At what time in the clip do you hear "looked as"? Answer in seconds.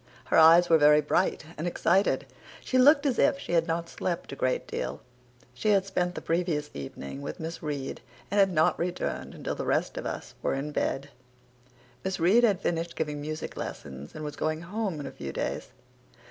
2.79-3.19